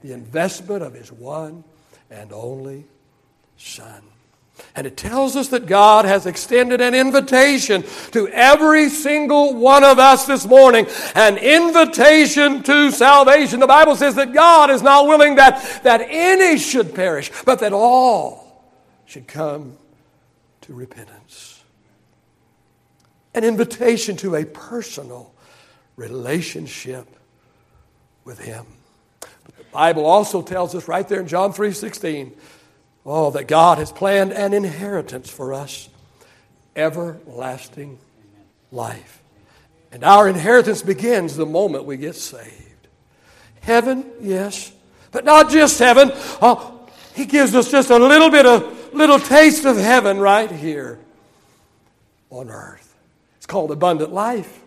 [0.03, 1.65] The investment of his one
[2.11, 2.85] and only
[3.57, 4.03] son.
[4.75, 9.99] And it tells us that God has extended an invitation to every single one of
[9.99, 13.61] us this morning, an invitation to salvation.
[13.61, 17.73] The Bible says that God is not willing that, that any should perish, but that
[17.73, 18.65] all
[19.07, 19.77] should come
[20.63, 21.63] to repentance.
[23.35, 25.33] An invitation to a personal
[25.97, 27.07] relationship
[28.25, 28.67] with Him.
[29.21, 32.33] But the Bible also tells us right there in John 3 16,
[33.05, 35.89] Oh, that God has planned an inheritance for us
[36.77, 37.99] everlasting
[38.71, 39.23] life.
[39.93, 42.89] And our inheritance begins the moment we get saved.
[43.61, 44.73] Heaven, yes,
[45.11, 46.11] but not just heaven.
[46.41, 50.99] Oh, he gives us just a little bit of little taste of heaven right here
[52.31, 52.95] on earth.
[53.37, 54.61] It's called abundant life,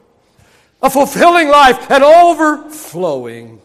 [0.82, 3.62] a fulfilling life, an overflowing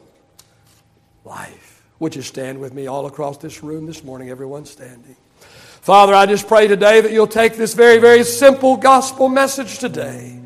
[1.25, 1.58] life.
[2.01, 5.17] Would you stand with me all across this room this morning, everyone standing?
[5.81, 10.39] Father, I just pray today that you'll take this very, very simple gospel message today.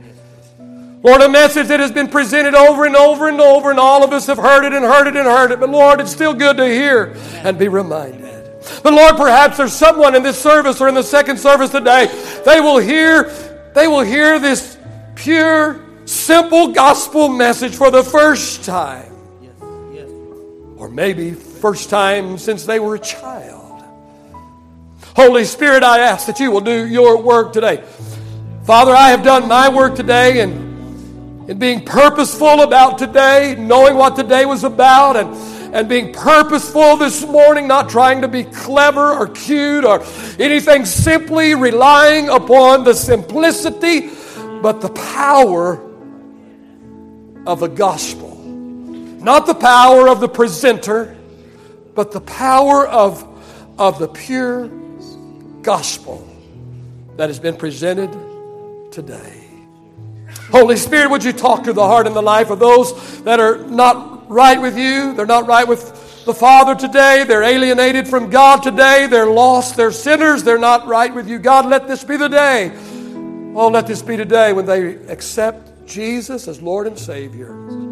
[1.02, 4.12] Lord, a message that has been presented over and over and over, and all of
[4.12, 5.60] us have heard it and heard it and heard it.
[5.60, 8.50] But Lord, it's still good to hear and be reminded.
[8.82, 12.06] But Lord, perhaps there's someone in this service or in the second service today,
[12.46, 13.24] they will hear,
[13.74, 14.78] they will hear this
[15.16, 19.11] pure, simple gospel message for the first time
[20.82, 23.84] or maybe first time since they were a child.
[25.14, 27.84] Holy Spirit, I ask that you will do your work today.
[28.64, 34.16] Father, I have done my work today and in being purposeful about today, knowing what
[34.16, 35.32] today was about, and,
[35.72, 40.02] and being purposeful this morning, not trying to be clever or cute or
[40.40, 44.10] anything, simply relying upon the simplicity
[44.60, 45.80] but the power
[47.46, 48.21] of the gospel.
[49.22, 51.16] Not the power of the presenter,
[51.94, 53.24] but the power of,
[53.78, 54.68] of the pure
[55.62, 56.28] gospel
[57.16, 58.10] that has been presented
[58.90, 59.44] today.
[60.50, 63.58] Holy Spirit, would you talk to the heart and the life of those that are
[63.58, 65.14] not right with you?
[65.14, 67.24] They're not right with the Father today.
[67.24, 69.06] They're alienated from God today.
[69.06, 69.76] They're lost.
[69.76, 70.42] They're sinners.
[70.42, 71.38] They're not right with you.
[71.38, 72.72] God, let this be the day.
[73.54, 77.91] Oh, let this be today when they accept Jesus as Lord and Savior.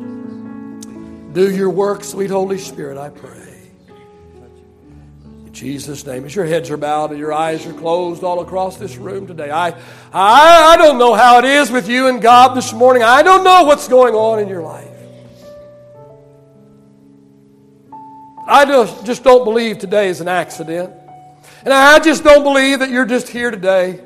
[1.33, 3.61] Do your work, sweet Holy Spirit, I pray.
[5.47, 6.25] In Jesus' name.
[6.25, 9.49] As your heads are bowed and your eyes are closed all across this room today,
[9.49, 9.69] I,
[10.12, 13.05] I, I don't know how it is with you and God this morning.
[13.05, 14.88] I don't know what's going on in your life.
[18.45, 20.93] I just, just don't believe today is an accident.
[21.62, 24.01] And I just don't believe that you're just here today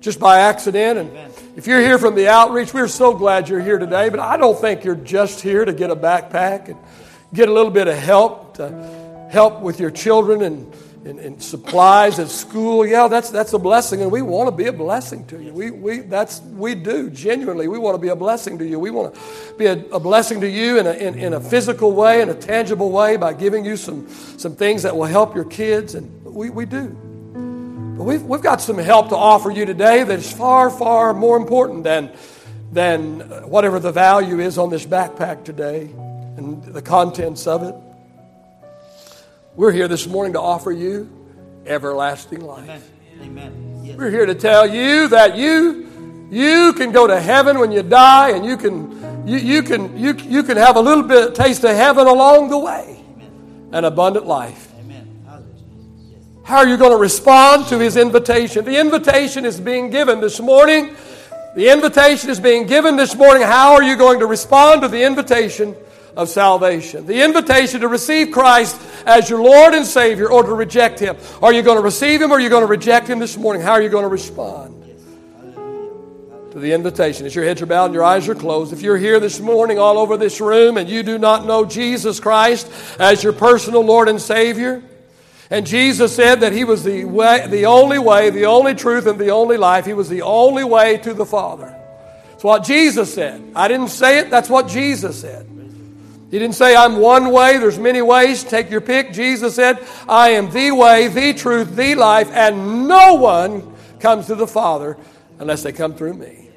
[0.00, 0.98] just by accident.
[0.98, 1.29] And
[1.60, 4.08] if you're here from the outreach, we're so glad you're here today.
[4.08, 6.78] But I don't think you're just here to get a backpack and
[7.34, 12.18] get a little bit of help to help with your children and, and, and supplies
[12.18, 12.86] at school.
[12.86, 15.52] Yeah, that's, that's a blessing, and we want to be a blessing to you.
[15.52, 17.68] We, we, that's, we do, genuinely.
[17.68, 18.78] We want to be a blessing to you.
[18.78, 19.20] We want to
[19.58, 22.34] be a, a blessing to you in a, in, in a physical way, in a
[22.34, 26.48] tangible way, by giving you some, some things that will help your kids, and we,
[26.48, 27.09] we do.
[28.00, 31.36] But we've, we've got some help to offer you today that is far, far more
[31.36, 32.10] important than,
[32.72, 35.82] than whatever the value is on this backpack today
[36.38, 37.74] and the contents of it.
[39.54, 41.12] We're here this morning to offer you
[41.66, 42.70] everlasting life.
[43.20, 43.22] Amen.
[43.22, 43.80] Amen.
[43.84, 43.98] Yes.
[43.98, 45.86] We're here to tell you that you
[46.30, 50.14] You can go to heaven when you die, and you can, you, you can, you,
[50.14, 53.04] you can have a little bit taste of heaven along the way,
[53.72, 54.69] an abundant life.
[56.50, 58.64] How are you going to respond to his invitation?
[58.64, 60.96] The invitation is being given this morning.
[61.54, 63.44] The invitation is being given this morning.
[63.44, 65.76] How are you going to respond to the invitation
[66.16, 67.06] of salvation?
[67.06, 71.16] The invitation to receive Christ as your Lord and Savior or to reject him.
[71.40, 73.62] Are you going to receive him or are you going to reject him this morning?
[73.62, 74.76] How are you going to respond?
[76.50, 77.26] to the invitation.
[77.26, 79.78] As your heads are bowed and your eyes are closed, if you're here this morning
[79.78, 84.08] all over this room and you do not know Jesus Christ as your personal Lord
[84.08, 84.82] and Savior,
[85.50, 89.18] and Jesus said that He was the, way, the only way, the only truth, and
[89.18, 89.84] the only life.
[89.84, 91.76] He was the only way to the Father.
[92.32, 93.52] It's what Jesus said.
[93.54, 95.46] I didn't say it, that's what Jesus said.
[96.30, 99.12] He didn't say, I'm one way, there's many ways, take your pick.
[99.12, 104.36] Jesus said, I am the way, the truth, the life, and no one comes to
[104.36, 104.96] the Father
[105.40, 106.49] unless they come through me.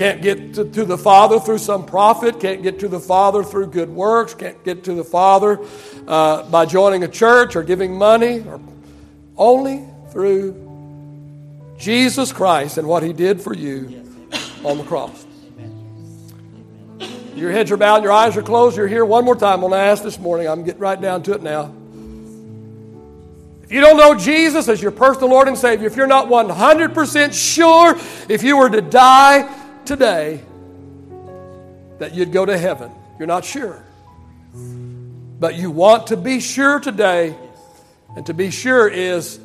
[0.00, 3.66] Can't get to, to, the Father through some prophet, can't get to the Father through
[3.66, 5.60] good works, can't get to the Father
[6.08, 8.58] uh, by joining a church or giving money, or
[9.36, 14.02] only through Jesus Christ and what He did for you
[14.64, 15.26] on the cross.
[17.34, 18.78] Your heads are bowed, your eyes are closed.
[18.78, 19.60] You're here one more time.
[19.60, 20.48] To ask this morning.
[20.48, 21.74] I'm getting right down to it now.
[23.62, 27.34] If you don't know Jesus as your personal Lord and Savior, if you're not 100%
[27.34, 27.98] sure
[28.30, 30.42] if you were to die today
[31.98, 33.84] that you'd go to heaven, you're not sure.
[34.52, 37.34] But you want to be sure today,
[38.16, 39.38] and to be sure is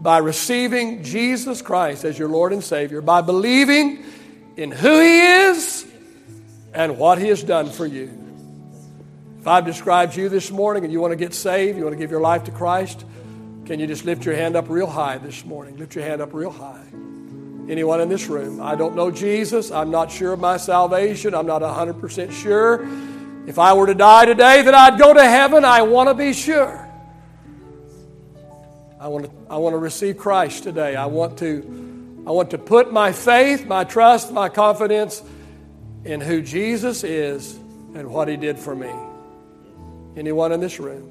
[0.00, 4.04] by receiving Jesus Christ as your Lord and Savior, by believing
[4.56, 5.86] in who He is
[6.72, 8.10] and what He has done for you.
[9.40, 11.98] If I've described you this morning and you want to get saved, you want to
[11.98, 13.04] give your life to Christ,
[13.66, 15.76] can you just lift your hand up real high this morning?
[15.76, 16.84] Lift your hand up real high.
[17.68, 18.62] Anyone in this room?
[18.62, 19.70] I don't know Jesus.
[19.70, 21.34] I'm not sure of my salvation.
[21.34, 22.88] I'm not 100% sure.
[23.46, 26.32] If I were to die today that I'd go to heaven, I want to be
[26.32, 26.86] sure.
[28.98, 30.96] I want to, I want to receive Christ today.
[30.96, 35.22] I want to, I want to put my faith, my trust, my confidence
[36.04, 37.54] in who Jesus is
[37.94, 38.92] and what he did for me.
[40.16, 41.10] Anyone in this room?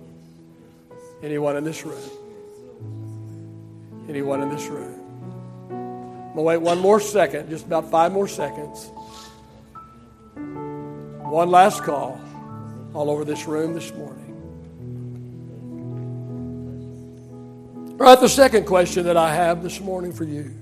[1.22, 2.10] Anyone in this room?
[4.10, 5.07] Anyone in this room?
[6.38, 8.92] Going to wait one more second, just about five more seconds.
[10.36, 12.22] One last call
[12.94, 14.36] all over this room this morning.
[18.00, 20.54] All right, the second question that I have this morning for you.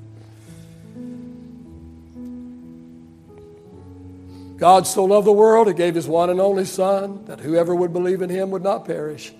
[4.55, 7.91] God so loved the world, He gave His one and only Son, that whoever would
[7.91, 9.33] believe in Him would not perish,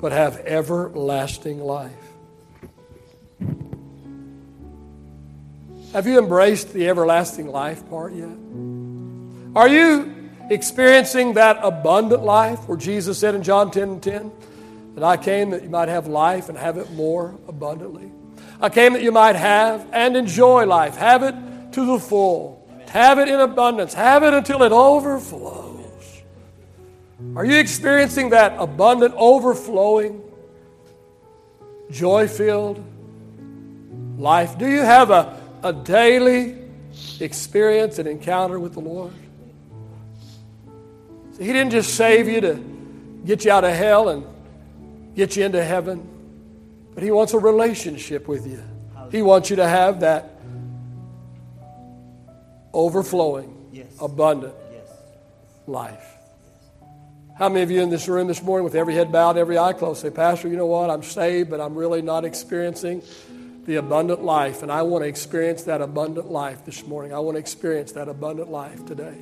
[0.00, 2.05] but have everlasting life.
[5.96, 8.36] Have you embraced the everlasting life part yet?
[9.56, 14.32] Are you experiencing that abundant life where Jesus said in John 10 and 10
[14.96, 18.12] that I came that you might have life and have it more abundantly?
[18.60, 21.34] I came that you might have and enjoy life, have it
[21.72, 26.22] to the full, have it in abundance, have it until it overflows.
[27.34, 30.22] Are you experiencing that abundant, overflowing,
[31.90, 32.84] joy filled
[34.18, 34.58] life?
[34.58, 36.56] Do you have a a daily
[37.20, 39.12] experience and encounter with the Lord.
[41.32, 42.54] So he didn't just save you to
[43.24, 44.24] get you out of hell and
[45.14, 46.06] get you into heaven,
[46.94, 48.62] but He wants a relationship with you.
[49.10, 50.30] He wants you to have that
[52.72, 53.86] overflowing, Yes.
[54.00, 54.88] abundant Yes.
[55.66, 56.12] life.
[57.34, 59.72] How many of you in this room this morning, with every head bowed, every eye
[59.74, 60.88] closed, say, Pastor, you know what?
[60.90, 63.02] I'm saved, but I'm really not experiencing
[63.66, 67.12] the abundant life, and I want to experience that abundant life this morning.
[67.12, 69.16] I want to experience that abundant life today.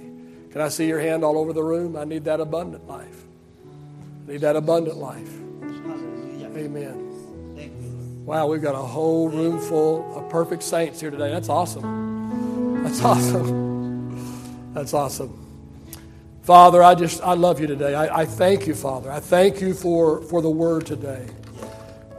[0.53, 1.97] Can I see your hand all over the room?
[1.97, 3.24] I need that abundant life.
[4.28, 5.28] I need that abundant life.
[6.57, 7.55] Amen.
[7.57, 8.26] Thank you, Lord.
[8.26, 11.32] Wow, we've got a whole room full of perfect saints here today.
[11.32, 12.82] That's awesome.
[12.84, 14.72] That's awesome.
[14.72, 15.40] That's awesome.
[16.42, 17.95] Father, I just I love you today.
[17.95, 19.11] I, I thank you, Father.
[19.11, 21.26] I thank you for, for the word today.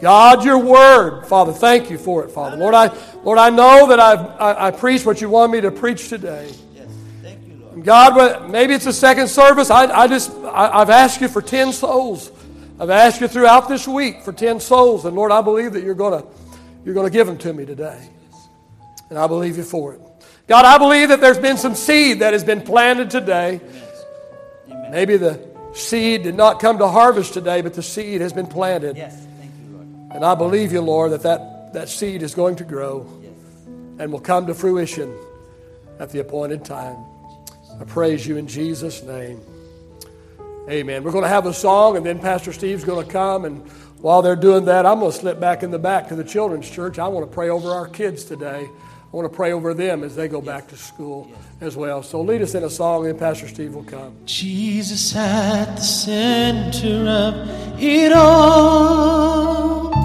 [0.01, 2.57] God, your word, Father, thank you for it, Father.
[2.57, 5.71] Lord, I, Lord, I know that I've, I, I preached what you want me to
[5.71, 6.51] preach today.
[6.73, 6.87] Yes.
[7.21, 7.83] Thank you, Lord.
[7.83, 9.69] God, maybe it's the second service.
[9.69, 12.31] I, I just, I, I've asked you for 10 souls.
[12.77, 15.05] I've asked you throughout this week for 10 souls.
[15.05, 16.27] And Lord, I believe that you're going to,
[16.83, 18.09] you're going to give them to me today.
[19.09, 20.01] And I believe you for it.
[20.47, 23.61] God, I believe that there's been some seed that has been planted today.
[24.69, 24.91] Amen.
[24.91, 25.39] Maybe the
[25.73, 28.97] seed did not come to harvest today, but the seed has been planted.
[28.97, 29.25] Yes.
[30.16, 33.01] And I believe you, Lord, that, that that seed is going to grow
[33.99, 35.13] and will come to fruition
[35.99, 36.97] at the appointed time.
[37.80, 39.41] I praise you in Jesus' name.
[40.70, 41.03] Amen.
[41.03, 43.43] We're going to have a song, and then Pastor Steve's going to come.
[43.43, 46.24] And while they're doing that, I'm going to slip back in the back to the
[46.24, 46.97] children's church.
[46.97, 48.70] I want to pray over our kids today.
[48.70, 52.03] I want to pray over them as they go back to school as well.
[52.03, 54.16] So lead us in a song, and Pastor Steve will come.
[54.26, 60.05] Jesus at the center of it all.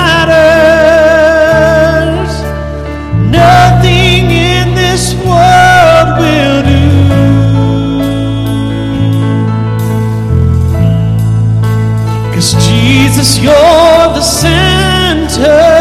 [13.21, 15.80] Jesus, you're the center,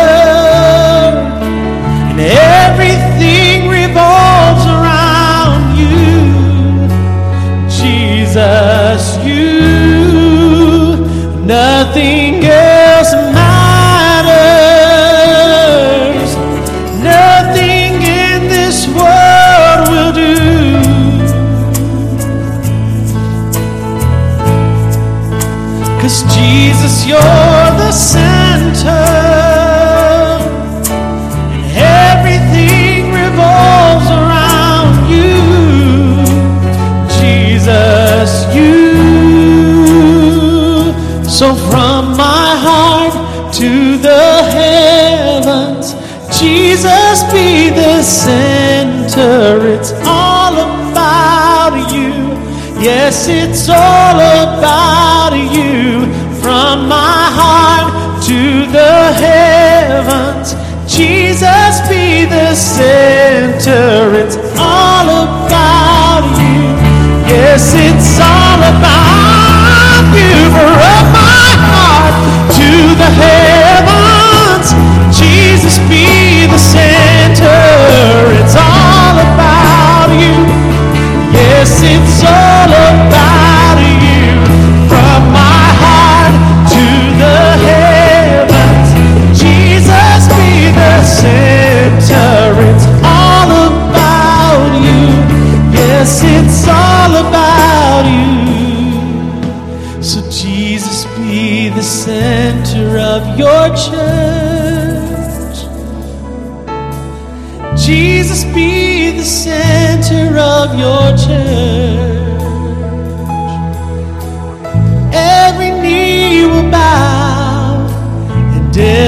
[53.12, 53.99] It's all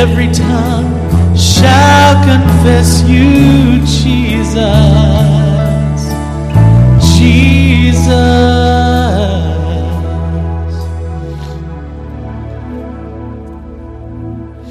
[0.02, 4.58] every tongue shall confess you, Jesus.
[7.16, 8.08] Jesus.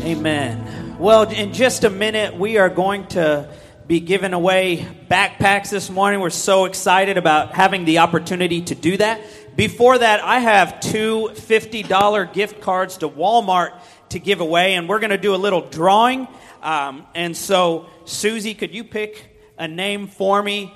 [0.04, 0.98] Amen.
[1.00, 3.48] Well, in just a minute, we are going to
[3.88, 6.20] be giving away backpacks this morning.
[6.20, 9.22] We're so excited about having the opportunity to do that.
[9.56, 13.80] Before that, I have two $50 gift cards to Walmart
[14.12, 16.28] to give away, and we're going to do a little drawing.
[16.62, 20.74] Um, and so, Susie, could you pick a name for me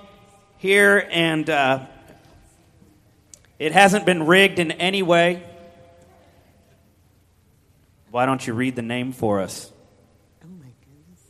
[0.57, 1.07] here?
[1.11, 1.85] And uh,
[3.59, 5.43] it hasn't been rigged in any way.
[8.11, 9.71] Why don't you read the name for us?
[10.43, 11.21] Oh my goodness.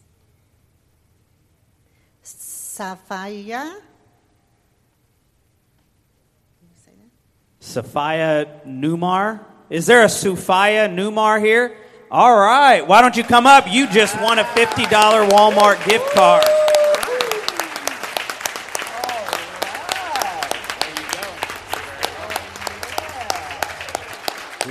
[2.21, 3.35] Sapphire.
[3.39, 3.73] Can
[6.61, 7.09] you say that?
[7.59, 9.43] Sophia Newmar.
[9.69, 11.75] Is there a Sophia Newmar here?
[12.17, 12.79] All right.
[12.79, 13.69] Why don't you come up?
[13.69, 14.85] You just won a $50
[15.31, 16.45] Walmart gift card.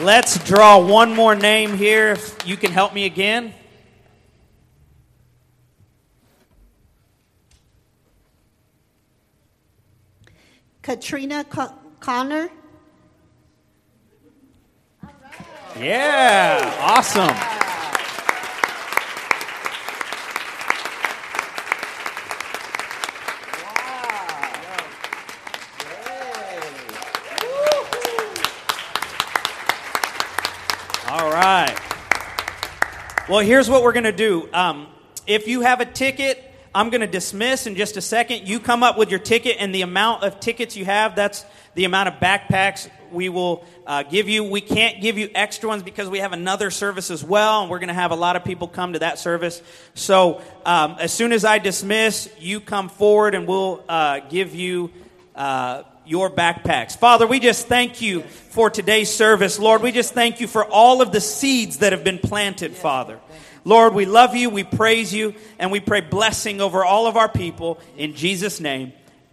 [0.03, 2.13] Let's draw one more name here.
[2.13, 3.53] If you can help me again.
[10.81, 12.49] Katrina Co- Connor.
[15.77, 17.23] Yeah, awesome.
[31.11, 31.77] All right.
[33.29, 34.49] Well, here's what we're going to do.
[34.53, 34.87] Um,
[35.27, 38.49] if you have a ticket, I'm going to dismiss in just a second.
[38.49, 41.45] You come up with your ticket, and the amount of tickets you have, that's
[41.77, 44.43] the amount of backpacks we will uh, give you.
[44.43, 47.79] We can't give you extra ones because we have another service as well, and we're
[47.79, 49.63] going to have a lot of people come to that service.
[49.95, 54.91] So um, as soon as I dismiss, you come forward, and we'll uh, give you.
[55.35, 56.97] Uh, your backpacks.
[56.97, 59.59] Father, we just thank you for today's service.
[59.59, 63.19] Lord, we just thank you for all of the seeds that have been planted, Father.
[63.65, 67.29] Lord, we love you, we praise you, and we pray blessing over all of our
[67.29, 67.81] people.
[67.97, 68.93] In Jesus' name,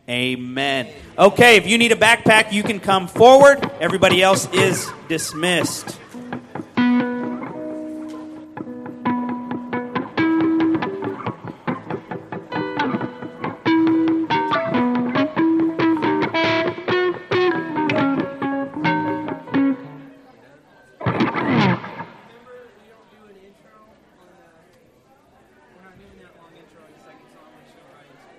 [0.10, 0.88] amen.
[1.18, 3.70] Okay, if you need a backpack, you can come forward.
[3.80, 6.01] Everybody else is dismissed.